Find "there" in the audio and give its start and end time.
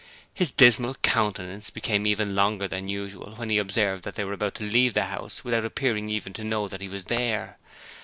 7.05-7.59